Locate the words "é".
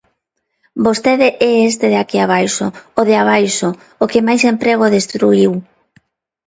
1.49-1.51